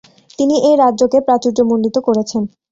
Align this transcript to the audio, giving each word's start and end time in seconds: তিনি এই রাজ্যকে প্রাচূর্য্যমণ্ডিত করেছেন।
তিনি 0.39 0.55
এই 0.67 0.75
রাজ্যকে 0.77 1.17
প্রাচূর্য্যমণ্ডিত 1.27 1.95
করেছেন। 2.07 2.43